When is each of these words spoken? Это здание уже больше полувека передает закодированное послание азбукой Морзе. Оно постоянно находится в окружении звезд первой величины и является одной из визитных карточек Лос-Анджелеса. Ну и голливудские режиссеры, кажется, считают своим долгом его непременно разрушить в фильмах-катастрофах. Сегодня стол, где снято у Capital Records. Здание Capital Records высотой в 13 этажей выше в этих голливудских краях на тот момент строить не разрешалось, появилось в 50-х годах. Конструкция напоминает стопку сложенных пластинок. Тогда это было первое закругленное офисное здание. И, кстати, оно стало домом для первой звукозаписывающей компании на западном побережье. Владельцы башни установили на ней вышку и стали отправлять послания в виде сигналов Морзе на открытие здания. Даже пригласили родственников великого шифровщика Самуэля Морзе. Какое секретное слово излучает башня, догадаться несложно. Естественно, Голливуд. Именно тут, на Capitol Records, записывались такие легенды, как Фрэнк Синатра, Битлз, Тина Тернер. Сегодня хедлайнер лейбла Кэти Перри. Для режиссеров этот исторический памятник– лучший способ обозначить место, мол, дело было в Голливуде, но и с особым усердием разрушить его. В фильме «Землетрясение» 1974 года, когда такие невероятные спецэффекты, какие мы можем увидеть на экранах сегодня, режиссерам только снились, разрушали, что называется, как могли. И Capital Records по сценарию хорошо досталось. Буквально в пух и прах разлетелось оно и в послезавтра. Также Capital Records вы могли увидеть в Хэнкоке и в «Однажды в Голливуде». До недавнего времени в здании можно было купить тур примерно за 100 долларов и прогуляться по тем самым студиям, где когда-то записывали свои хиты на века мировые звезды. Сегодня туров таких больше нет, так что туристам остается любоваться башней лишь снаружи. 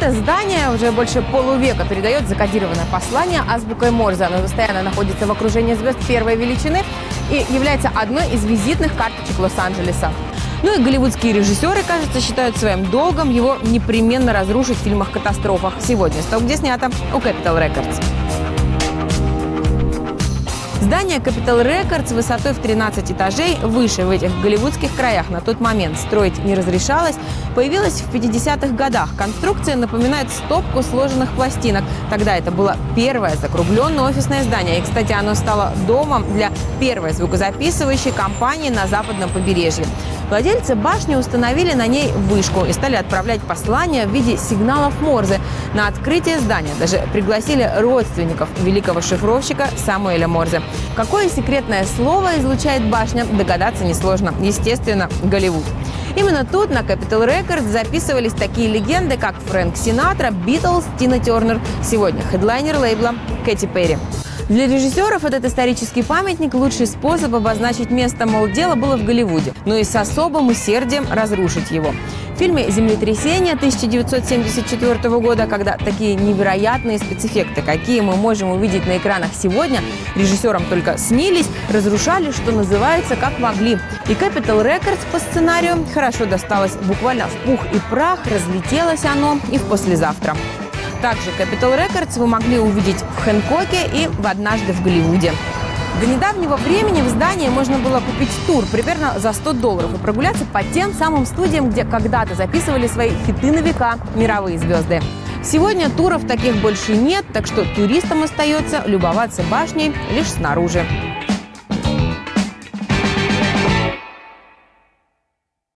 Это 0.00 0.12
здание 0.12 0.70
уже 0.74 0.92
больше 0.92 1.20
полувека 1.20 1.84
передает 1.84 2.26
закодированное 2.26 2.86
послание 2.90 3.42
азбукой 3.46 3.90
Морзе. 3.90 4.24
Оно 4.24 4.38
постоянно 4.40 4.82
находится 4.82 5.26
в 5.26 5.30
окружении 5.30 5.74
звезд 5.74 5.98
первой 6.08 6.36
величины 6.36 6.82
и 7.30 7.44
является 7.52 7.90
одной 7.94 8.26
из 8.30 8.42
визитных 8.42 8.96
карточек 8.96 9.38
Лос-Анджелеса. 9.38 10.10
Ну 10.62 10.74
и 10.74 10.82
голливудские 10.82 11.34
режиссеры, 11.34 11.82
кажется, 11.86 12.18
считают 12.22 12.56
своим 12.56 12.86
долгом 12.86 13.30
его 13.30 13.58
непременно 13.62 14.32
разрушить 14.32 14.78
в 14.78 14.84
фильмах-катастрофах. 14.84 15.74
Сегодня 15.86 16.22
стол, 16.22 16.40
где 16.40 16.56
снято 16.56 16.90
у 17.12 17.18
Capital 17.18 17.58
Records. 17.58 18.19
Здание 20.80 21.18
Capital 21.18 21.62
Records 21.62 22.14
высотой 22.14 22.52
в 22.52 22.58
13 22.58 23.12
этажей 23.12 23.58
выше 23.62 24.06
в 24.06 24.10
этих 24.10 24.30
голливудских 24.40 24.94
краях 24.96 25.28
на 25.28 25.42
тот 25.42 25.60
момент 25.60 25.98
строить 25.98 26.42
не 26.42 26.54
разрешалось, 26.54 27.16
появилось 27.54 28.00
в 28.00 28.14
50-х 28.14 28.68
годах. 28.68 29.10
Конструкция 29.14 29.76
напоминает 29.76 30.30
стопку 30.30 30.82
сложенных 30.82 31.30
пластинок. 31.32 31.84
Тогда 32.08 32.34
это 32.34 32.50
было 32.50 32.78
первое 32.96 33.36
закругленное 33.36 34.04
офисное 34.04 34.42
здание. 34.42 34.78
И, 34.78 34.82
кстати, 34.82 35.12
оно 35.12 35.34
стало 35.34 35.72
домом 35.86 36.24
для 36.32 36.50
первой 36.80 37.12
звукозаписывающей 37.12 38.12
компании 38.12 38.70
на 38.70 38.86
западном 38.86 39.28
побережье. 39.28 39.84
Владельцы 40.30 40.76
башни 40.76 41.16
установили 41.16 41.72
на 41.72 41.88
ней 41.88 42.12
вышку 42.12 42.64
и 42.64 42.72
стали 42.72 42.94
отправлять 42.94 43.40
послания 43.40 44.06
в 44.06 44.12
виде 44.12 44.36
сигналов 44.36 44.94
Морзе 45.00 45.40
на 45.74 45.88
открытие 45.88 46.38
здания. 46.38 46.70
Даже 46.78 47.02
пригласили 47.12 47.68
родственников 47.76 48.48
великого 48.60 49.00
шифровщика 49.00 49.66
Самуэля 49.84 50.28
Морзе. 50.28 50.62
Какое 50.94 51.28
секретное 51.28 51.84
слово 51.84 52.38
излучает 52.38 52.88
башня, 52.88 53.24
догадаться 53.24 53.84
несложно. 53.84 54.32
Естественно, 54.40 55.10
Голливуд. 55.24 55.64
Именно 56.14 56.44
тут, 56.44 56.70
на 56.70 56.78
Capitol 56.78 57.26
Records, 57.26 57.68
записывались 57.68 58.32
такие 58.32 58.68
легенды, 58.68 59.16
как 59.16 59.34
Фрэнк 59.48 59.76
Синатра, 59.76 60.30
Битлз, 60.30 60.84
Тина 60.96 61.18
Тернер. 61.18 61.60
Сегодня 61.82 62.22
хедлайнер 62.22 62.78
лейбла 62.78 63.16
Кэти 63.44 63.66
Перри. 63.66 63.98
Для 64.50 64.66
режиссеров 64.66 65.24
этот 65.24 65.44
исторический 65.44 66.02
памятник– 66.02 66.54
лучший 66.54 66.88
способ 66.88 67.32
обозначить 67.32 67.92
место, 67.92 68.26
мол, 68.26 68.48
дело 68.48 68.74
было 68.74 68.96
в 68.96 69.04
Голливуде, 69.04 69.54
но 69.64 69.76
и 69.76 69.84
с 69.84 69.94
особым 69.94 70.48
усердием 70.48 71.06
разрушить 71.08 71.70
его. 71.70 71.94
В 72.34 72.38
фильме 72.40 72.68
«Землетрясение» 72.68 73.52
1974 73.52 75.08
года, 75.20 75.46
когда 75.46 75.76
такие 75.76 76.16
невероятные 76.16 76.98
спецэффекты, 76.98 77.62
какие 77.62 78.00
мы 78.00 78.16
можем 78.16 78.50
увидеть 78.50 78.88
на 78.88 78.96
экранах 78.96 79.30
сегодня, 79.40 79.82
режиссерам 80.16 80.64
только 80.64 80.98
снились, 80.98 81.46
разрушали, 81.72 82.32
что 82.32 82.50
называется, 82.50 83.14
как 83.14 83.38
могли. 83.38 83.78
И 84.08 84.14
Capital 84.14 84.64
Records 84.64 84.98
по 85.12 85.20
сценарию 85.20 85.86
хорошо 85.94 86.26
досталось. 86.26 86.72
Буквально 86.88 87.28
в 87.28 87.36
пух 87.46 87.60
и 87.72 87.78
прах 87.88 88.18
разлетелось 88.26 89.04
оно 89.04 89.38
и 89.52 89.58
в 89.58 89.68
послезавтра. 89.68 90.34
Также 91.02 91.30
Capital 91.30 91.78
Records 91.78 92.18
вы 92.18 92.26
могли 92.26 92.58
увидеть 92.58 93.02
в 93.16 93.24
Хэнкоке 93.24 93.86
и 93.92 94.06
в 94.06 94.26
«Однажды 94.26 94.72
в 94.72 94.82
Голливуде». 94.82 95.32
До 95.98 96.06
недавнего 96.06 96.56
времени 96.56 97.00
в 97.02 97.08
здании 97.08 97.48
можно 97.48 97.78
было 97.78 98.00
купить 98.00 98.30
тур 98.46 98.64
примерно 98.70 99.18
за 99.18 99.32
100 99.32 99.54
долларов 99.54 99.94
и 99.94 99.98
прогуляться 99.98 100.44
по 100.44 100.62
тем 100.62 100.92
самым 100.94 101.26
студиям, 101.26 101.70
где 101.70 101.84
когда-то 101.84 102.34
записывали 102.34 102.86
свои 102.86 103.10
хиты 103.26 103.50
на 103.50 103.60
века 103.60 103.98
мировые 104.14 104.58
звезды. 104.58 105.02
Сегодня 105.42 105.88
туров 105.88 106.26
таких 106.26 106.56
больше 106.56 106.94
нет, 106.94 107.24
так 107.32 107.46
что 107.46 107.64
туристам 107.74 108.22
остается 108.22 108.82
любоваться 108.86 109.42
башней 109.50 109.94
лишь 110.12 110.28
снаружи. 110.28 110.84